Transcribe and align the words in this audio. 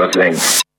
sure 0.00 0.12
thing. 0.12 0.69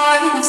time 0.00 0.42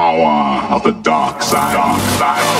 power 0.00 0.74
of 0.74 0.82
the 0.82 0.92
dark 1.02 1.42
side. 1.42 1.74
Dark 1.74 2.00
side. 2.18 2.59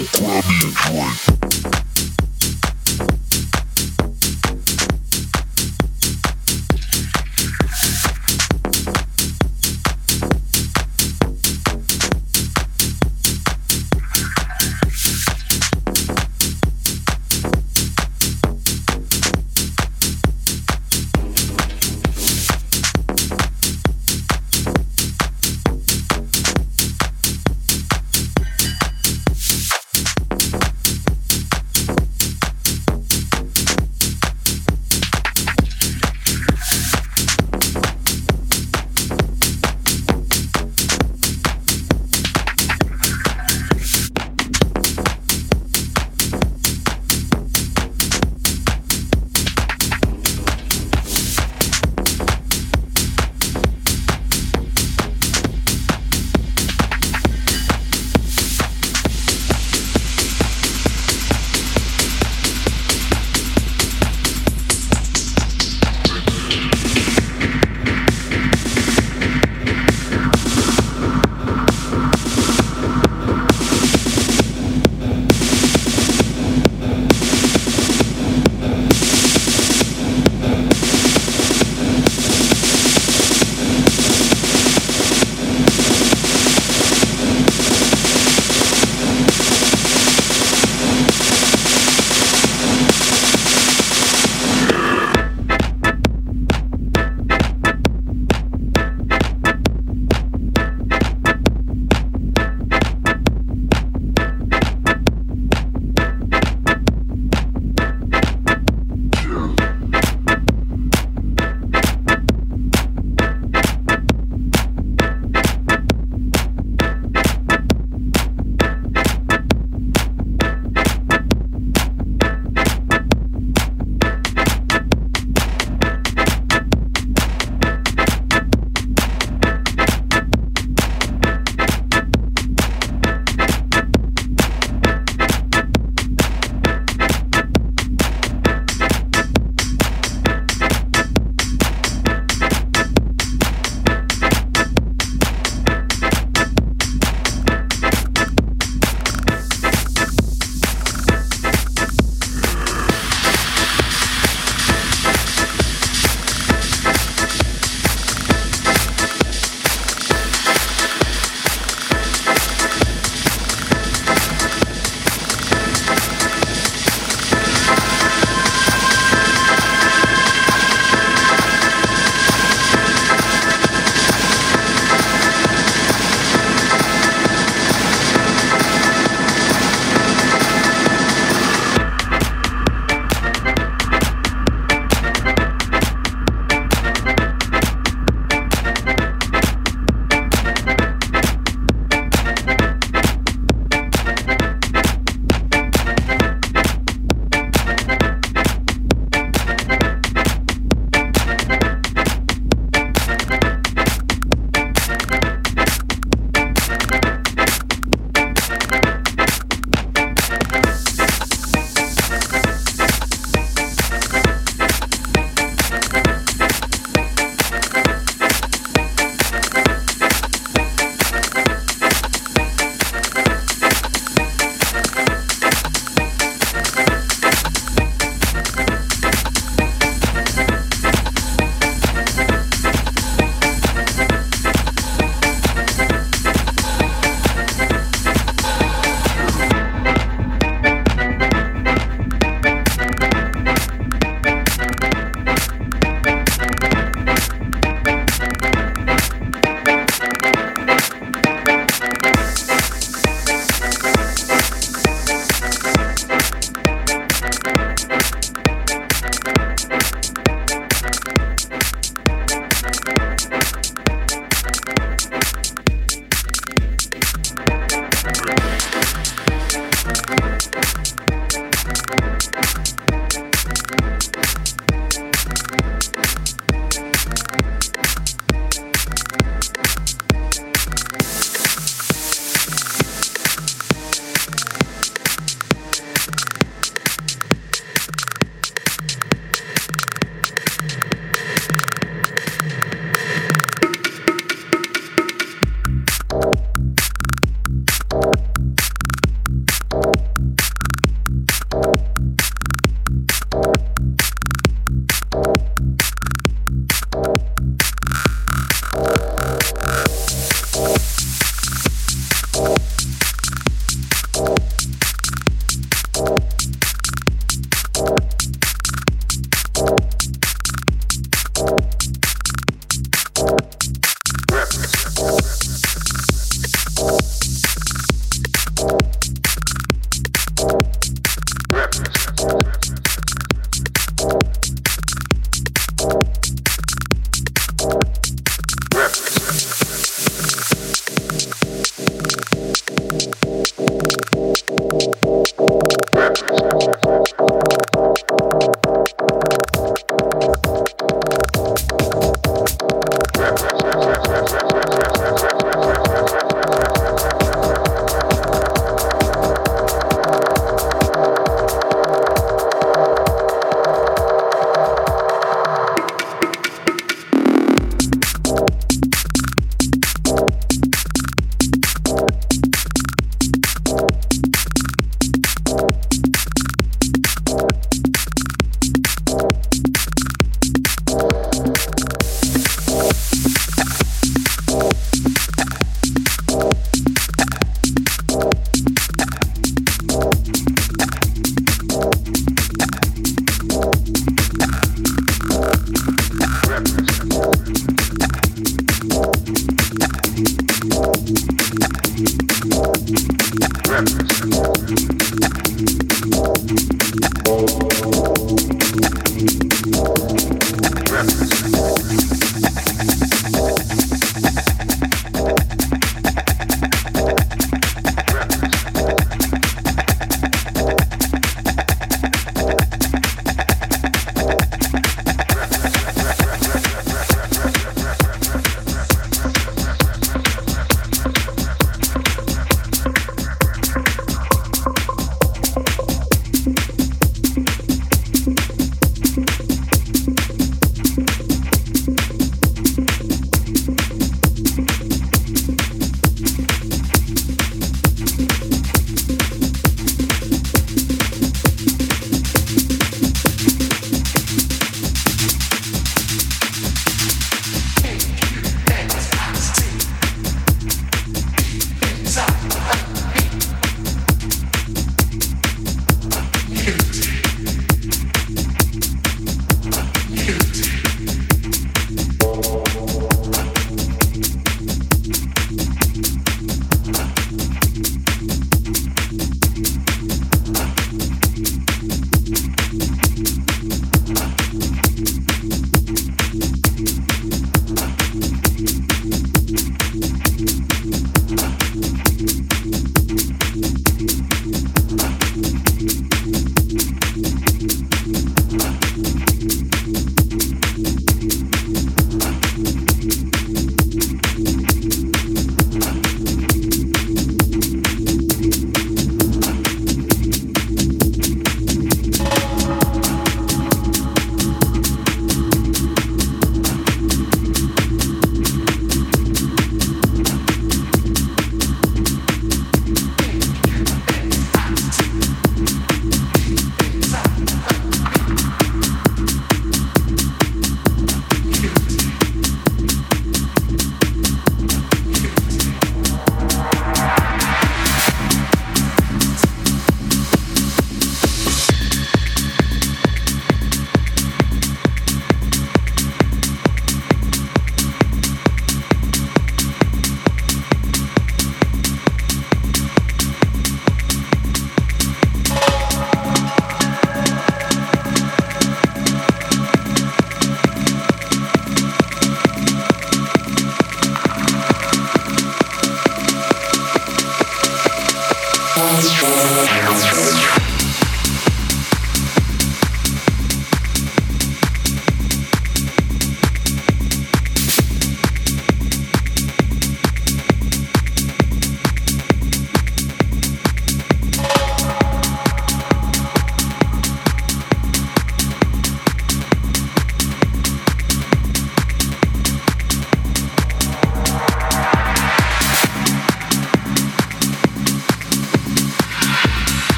Let 0.00 0.48
me 0.48 0.72
drink. 0.72 1.39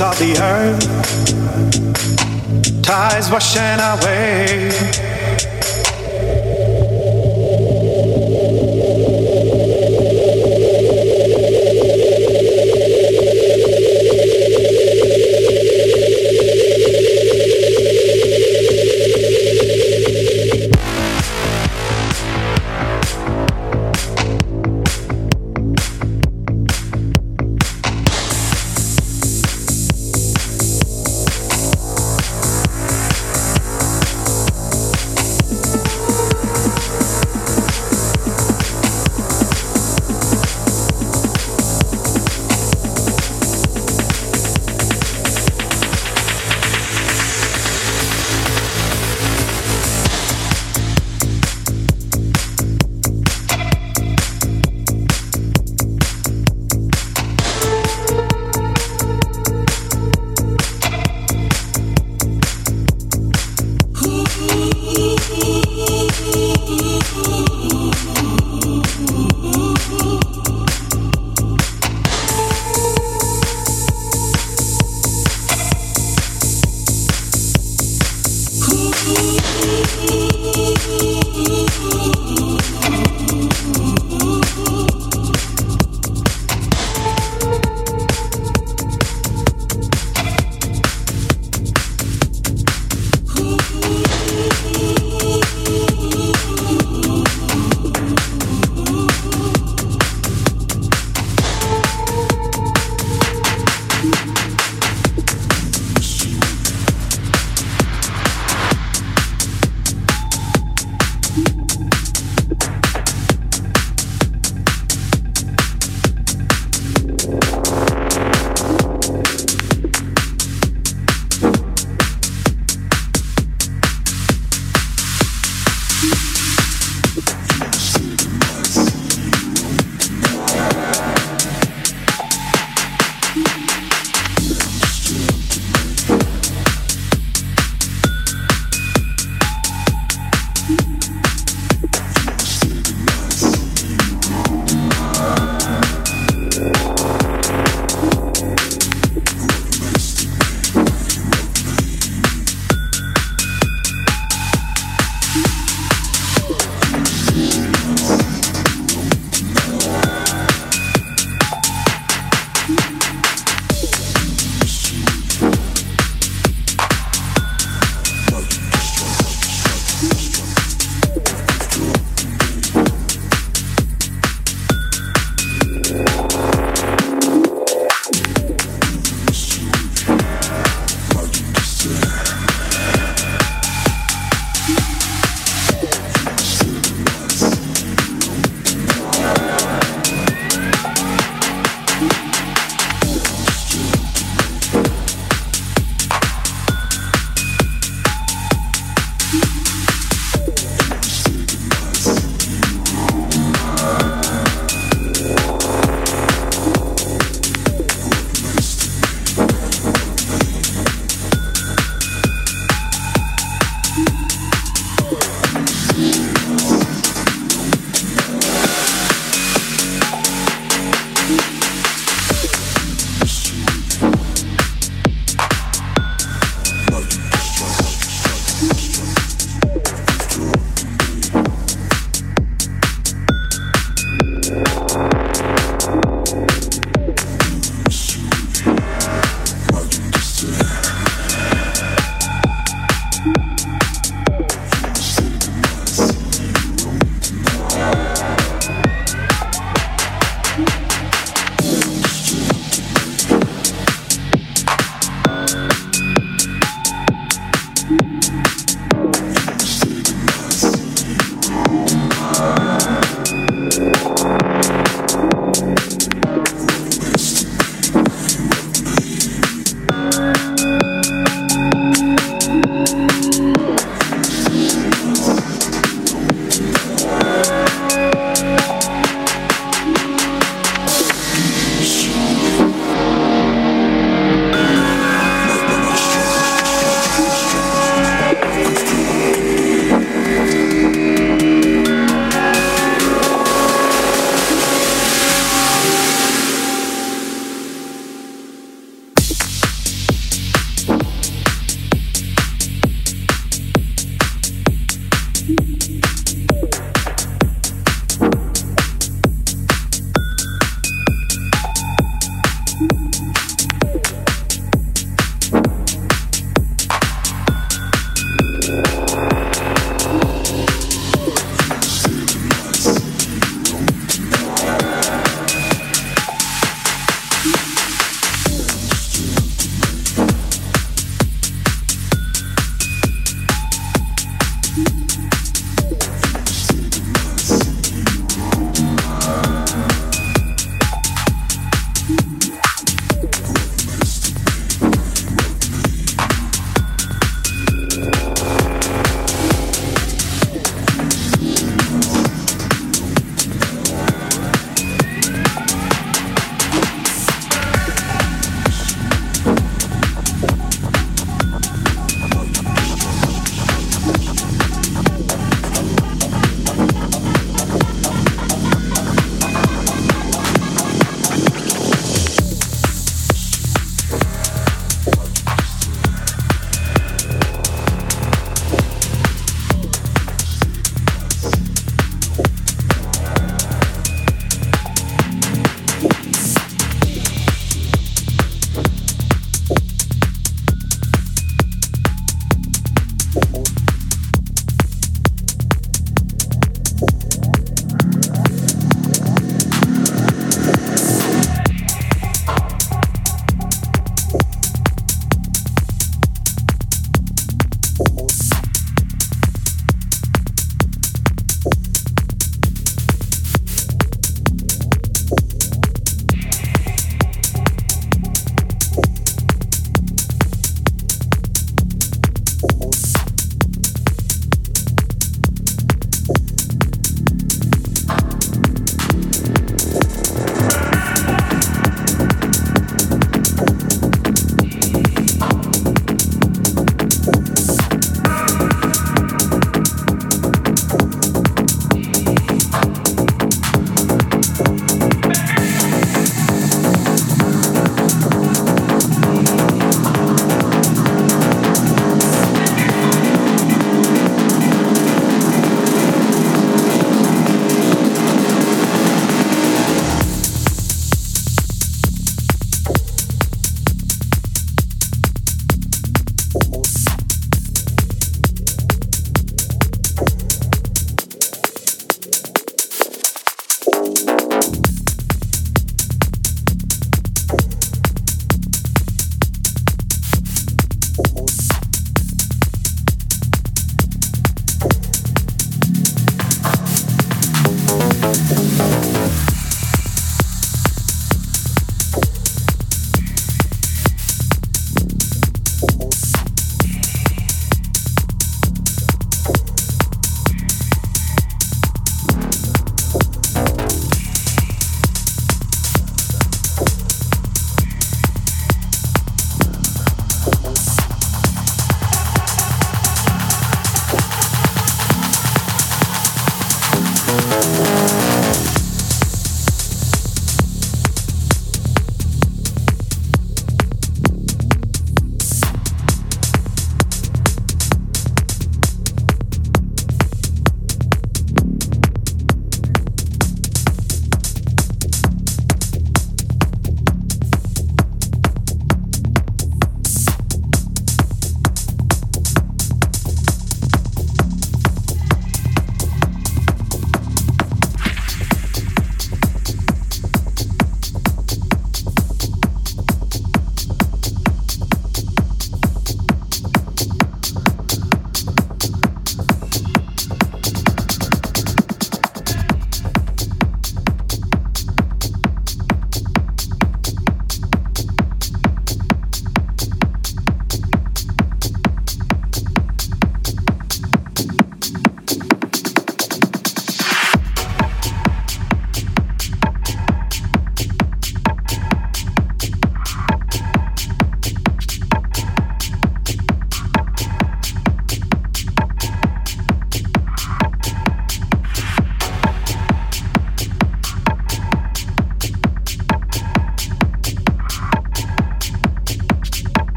Of 0.00 0.18
the 0.18 0.36
earth, 0.42 0.85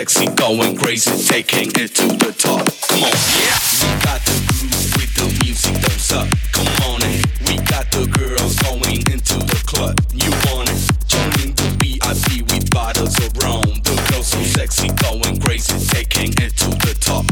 sexy, 0.00 0.26
going 0.34 0.74
crazy, 0.78 1.12
taking 1.28 1.68
it 1.76 1.94
to 1.94 2.08
the 2.16 2.32
top. 2.32 2.64
Come 2.88 3.04
on, 3.04 3.12
yeah. 3.36 3.60
We 3.84 3.90
got 4.00 4.20
the 4.24 4.36
groove 4.48 4.88
with 4.96 5.12
the 5.12 5.26
music, 5.44 5.76
don't 5.76 6.00
stop. 6.00 6.28
Come 6.56 6.72
on 6.88 7.04
in. 7.04 7.20
We 7.44 7.60
got 7.68 7.84
the 7.92 8.08
girls 8.08 8.56
going 8.64 9.04
into 9.12 9.36
the 9.44 9.60
club. 9.68 10.00
You 10.16 10.32
want 10.48 10.72
it? 10.72 10.80
Joining 11.04 11.52
the 11.52 11.68
VIP 11.76 12.48
with 12.48 12.70
bottles 12.70 13.12
of 13.20 13.28
rum. 13.44 13.68
The 13.84 13.92
girls 14.08 14.28
so 14.28 14.40
sexy, 14.40 14.88
going 15.04 15.36
crazy, 15.36 15.76
taking 15.92 16.32
it 16.40 16.56
to 16.64 16.70
the 16.80 16.96
top. 16.96 17.28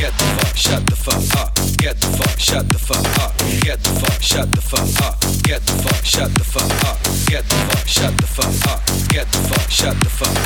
Get 0.00 0.16
the 0.16 0.28
fuck, 0.40 0.56
shut 0.56 0.82
the 0.88 0.96
fuck 0.96 1.28
up. 1.36 1.52
Get 1.76 2.00
the 2.00 2.08
fuck, 2.16 2.40
shut 2.40 2.64
the 2.72 2.80
fuck 2.80 3.04
up. 3.20 3.36
Get 3.60 3.84
the 3.84 3.92
fuck, 4.00 4.22
shut 4.24 4.48
the 4.48 4.62
fuck 4.64 4.96
up. 5.04 5.20
Get 5.44 5.60
the 5.68 5.76
fuck, 5.84 6.04
shut 6.08 6.32
the 6.40 6.44
fuck 6.44 6.72
up. 6.88 6.96
Get 7.28 7.44
the 7.44 7.56
fuck, 7.68 7.84
shut 7.86 8.16
the 8.16 8.26
fuck 8.26 8.64
up. 8.64 8.80
Get 9.12 9.28
the 9.28 9.40
fuck, 9.44 9.68
shut 9.68 9.96
the 10.00 10.08
fuck 10.08 10.36
up. 10.40 10.45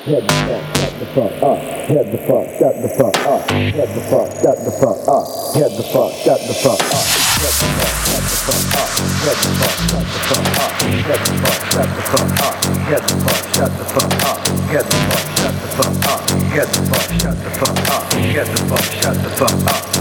Get 0.00 0.22
the 0.22 0.32
fuck, 0.32 0.64
shut 0.80 0.96
the 0.96 1.06
fuck 1.12 1.42
up. 1.44 1.60
Get 1.86 2.10
the 2.10 2.16
fuck, 2.24 2.48
shut 2.56 2.72
the 2.80 2.88
fuck 2.88 3.16
up. 3.20 3.48
Get 3.48 3.84
the 3.84 4.00
fuck, 4.08 4.32
shut 4.40 4.56
the 4.64 4.72
fuck 4.72 4.96
up. 5.04 5.28
Get 5.52 5.76
the 5.76 5.82
fuck, 5.92 6.12
shut 6.24 6.40
the 6.40 6.54
fuck 6.56 6.80
up. 6.80 6.96
Get 7.36 7.52
the 7.52 7.68
fuck, 7.68 7.92
shut 8.08 8.24
the 8.24 8.40
fuck 8.40 8.64
up. 8.64 8.88
Get 9.20 9.36
the 9.36 9.52
fuck, 9.60 9.76
shut 9.76 10.08
the 10.08 10.24
fuck 10.24 10.56
up. 10.56 10.80
Get 10.80 11.12
the 11.12 11.36
fuck, 11.36 11.60
shut 11.70 11.88
the 11.90 12.02
fuck 12.08 12.32
up. 12.40 12.56
Get 12.88 13.04
the 13.04 13.14
fuck, 13.20 13.44
shut 13.52 13.72
the 13.76 13.84
fuck 13.84 14.24
up. 14.24 14.40
Get 14.72 14.88
the 14.88 14.96
fuck, 15.04 15.24
shut 15.36 15.54
the 15.60 15.68
fuck 15.68 16.08
up. 16.08 16.24
Get 16.48 16.68
the 16.72 16.80
fuck, 16.88 17.06
shut 17.20 17.36
the 17.36 17.50
fuck 17.60 17.76
up. 17.92 18.08
Get 18.10 18.46
the 18.46 18.58
fuck, 18.72 18.84
shut 19.04 19.16
the 19.20 19.28
fuck 19.36 19.52
up. 19.68 19.99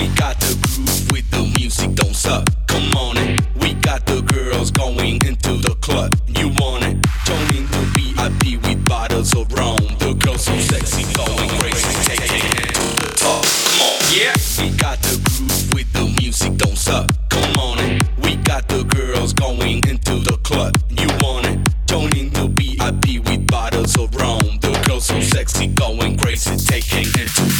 We 0.00 0.08
got 0.14 0.40
the 0.40 0.56
groove 0.64 1.12
with 1.12 1.30
the 1.30 1.42
music, 1.58 1.94
don't 1.94 2.16
suck. 2.16 2.48
Come 2.68 2.90
on 2.96 3.18
it. 3.18 3.42
We 3.60 3.74
got 3.74 4.06
the 4.06 4.22
girls 4.22 4.70
going 4.70 5.16
into 5.26 5.58
the 5.60 5.76
club. 5.82 6.16
You 6.26 6.48
want 6.56 6.84
it? 6.84 6.96
The 7.26 7.84
VIP 7.92 8.62
with 8.64 8.82
bottles 8.88 9.36
of 9.36 9.52
rum. 9.52 9.76
The 9.98 10.14
girls 10.14 10.44
so 10.44 10.58
sexy, 10.58 11.04
going 11.12 11.50
crazy, 11.60 11.92
taking 12.08 12.48
it 12.64 12.72
to 12.72 12.86
the 12.96 13.12
top. 13.14 13.44
Come 13.44 13.80
on, 13.84 14.00
yeah. 14.16 14.32
We 14.58 14.70
got 14.78 15.02
the 15.02 15.20
groove 15.20 15.74
with 15.74 15.92
the 15.92 16.06
music, 16.18 16.56
don't 16.56 16.78
suck. 16.78 17.10
Come 17.28 17.52
on 17.58 17.78
it. 17.80 18.02
We 18.22 18.36
got 18.36 18.68
the 18.68 18.84
girls 18.84 19.34
going 19.34 19.86
into 19.86 20.16
the 20.16 20.38
club. 20.42 20.78
You 20.88 21.08
want 21.20 21.44
it? 21.44 21.58
The 22.32 22.48
VIP 22.48 23.28
with 23.28 23.46
bottles 23.48 23.98
of 23.98 24.14
rum. 24.14 24.58
The 24.60 24.82
girls 24.86 25.04
so 25.04 25.20
sexy, 25.20 25.66
going 25.66 26.16
crazy, 26.16 26.56
taking 26.56 27.00
it 27.20 27.28
to 27.36 27.42
the 27.42 27.50
top. 27.58 27.59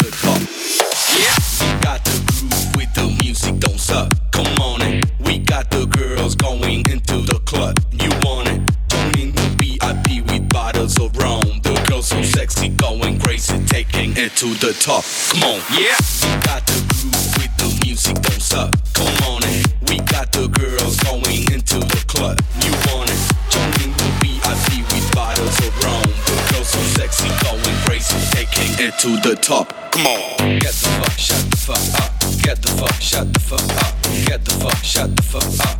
To 14.41 14.55
the 14.55 14.73
top. 14.73 15.05
Come 15.29 15.43
on, 15.45 15.61
yeah. 15.77 15.93
We 16.25 16.33
got 16.41 16.65
the 16.65 16.81
groove 16.89 17.29
with 17.37 17.53
the 17.61 17.69
music, 17.85 18.17
don't 18.23 18.41
suck. 18.41 18.73
Come 18.95 19.13
on 19.29 19.43
it. 19.45 19.69
We 19.85 19.99
got 20.09 20.33
the 20.33 20.49
girls 20.49 20.97
going 21.05 21.45
into 21.53 21.77
the 21.77 22.01
club. 22.09 22.41
You 22.65 22.73
want 22.89 23.13
it? 23.13 23.21
Joining 23.53 23.93
the 24.01 24.09
VIP 24.25 24.81
with 24.81 25.13
bottles 25.13 25.59
of 25.61 25.77
rum. 25.85 26.09
The 26.25 26.37
girls 26.49 26.69
so 26.73 26.81
sexy, 26.97 27.29
going 27.45 27.77
crazy, 27.85 28.17
taking 28.33 28.73
it 28.81 28.97
to 29.05 29.21
the 29.21 29.37
top. 29.37 29.77
Come 29.93 30.07
on. 30.07 30.59
Get 30.59 30.73
the 30.73 30.89
fuck, 30.89 31.19
shut 31.19 31.45
the 31.51 31.57
fuck 31.59 32.01
up. 32.01 32.13
Get 32.41 32.63
the 32.63 32.73
fuck, 32.81 32.97
shut 32.97 33.35
the 33.35 33.41
fuck 33.41 33.69
up. 33.85 33.93
Get 34.25 34.43
the 34.47 34.53
fuck, 34.53 34.83
shut 34.83 35.15
the 35.17 35.23
fuck 35.23 35.69
up. 35.69 35.80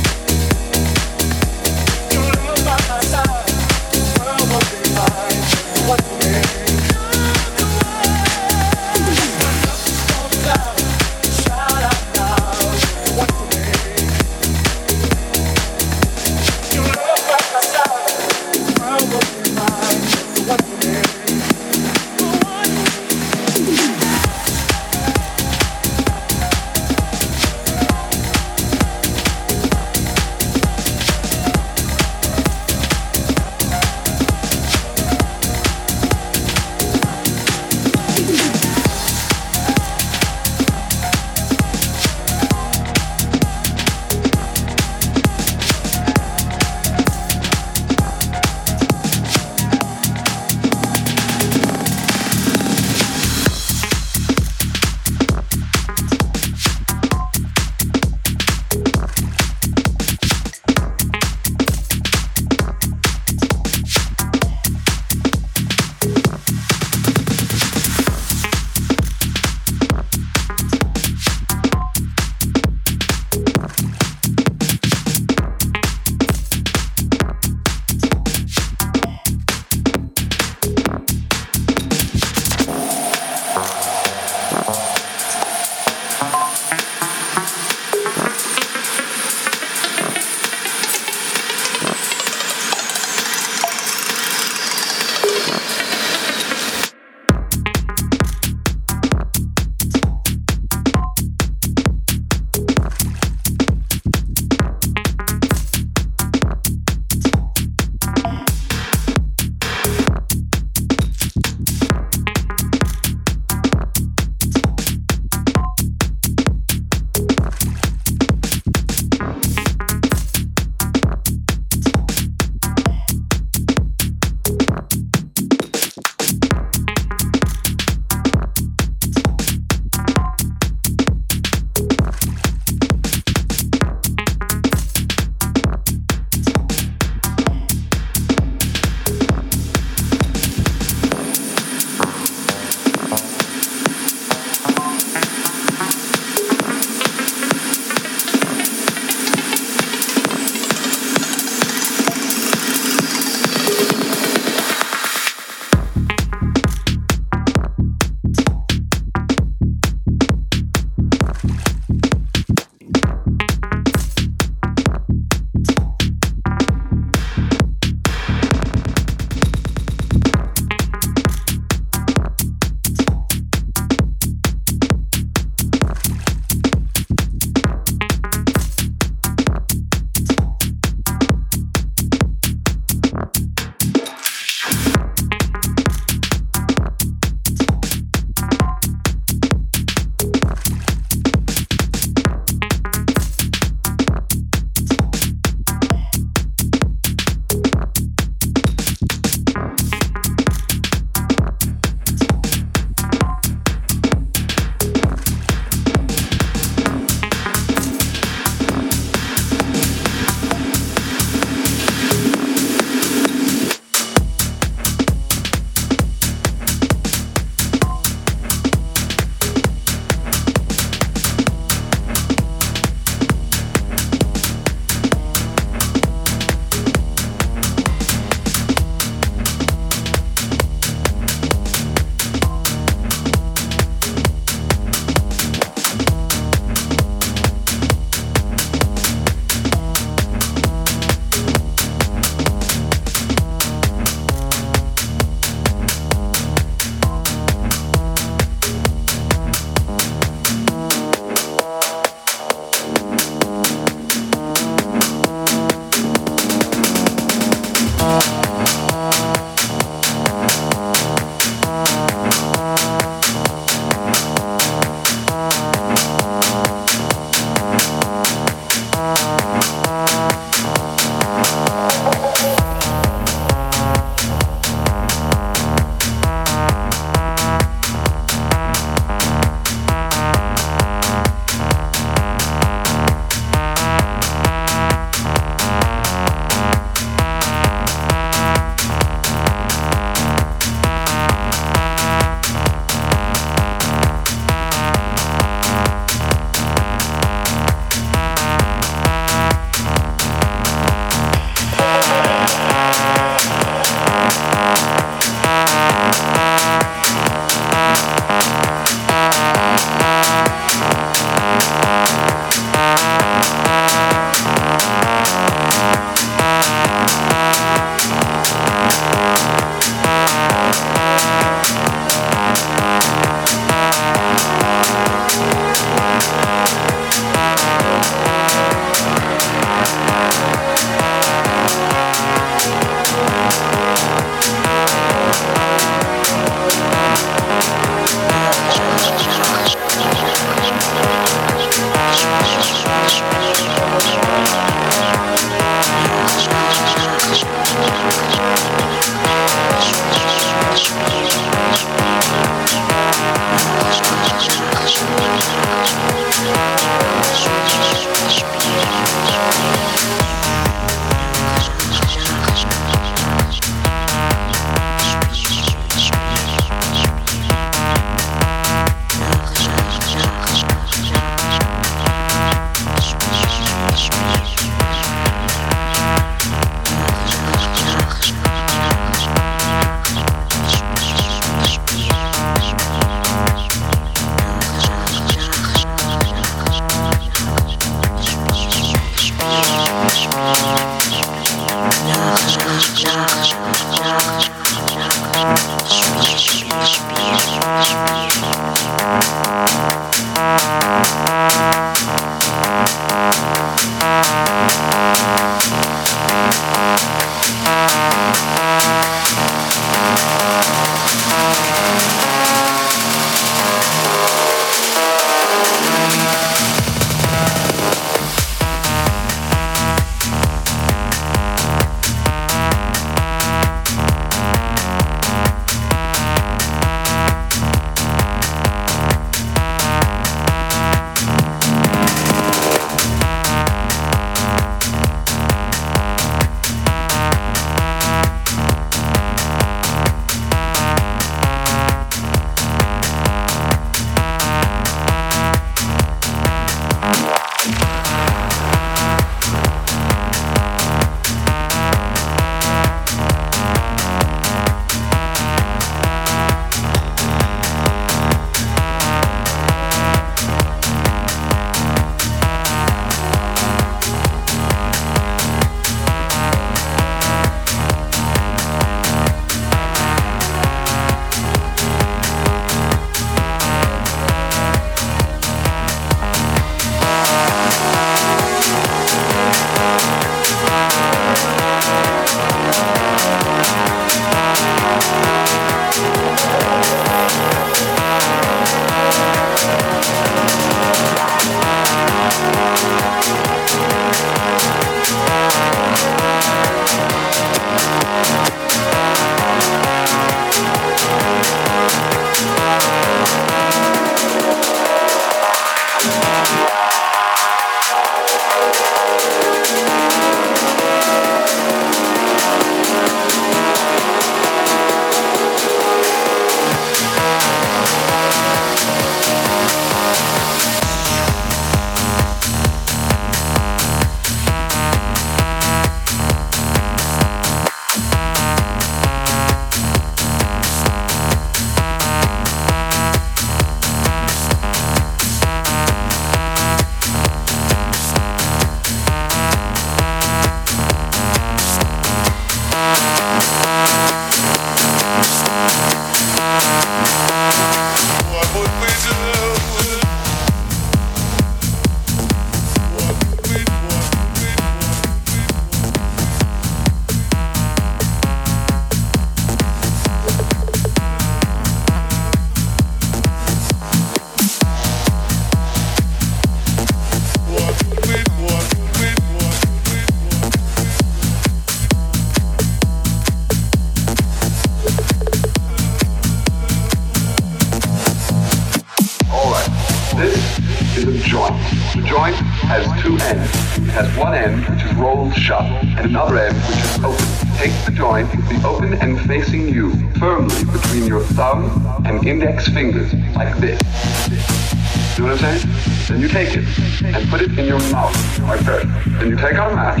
and 597.18 597.28
put 597.30 597.40
it 597.40 597.58
in 597.58 597.64
your 597.66 597.80
mouth 597.90 598.38
like 598.42 598.60
this. 598.60 598.84
Then 599.18 599.30
you 599.30 599.36
take 599.36 599.54
out 599.54 599.72
a 599.72 599.74
match, 599.74 600.00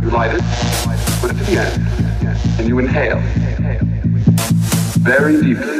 you 0.00 0.10
light 0.10 0.32
it, 0.32 0.40
put 1.20 1.32
it 1.32 1.38
to 1.38 1.44
the 1.44 1.58
end, 1.58 2.60
and 2.60 2.68
you 2.68 2.78
inhale 2.78 3.20
very 5.00 5.40
deeply. 5.40 5.75